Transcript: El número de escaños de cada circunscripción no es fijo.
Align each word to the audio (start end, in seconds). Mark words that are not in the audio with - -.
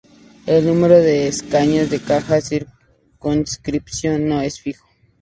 El 0.47 0.65
número 0.65 0.95
de 0.95 1.27
escaños 1.27 1.91
de 1.91 1.99
cada 1.99 2.41
circunscripción 2.41 4.27
no 4.27 4.41
es 4.41 4.59
fijo. 4.59 4.87